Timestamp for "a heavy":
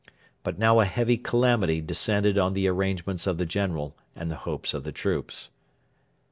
0.79-1.15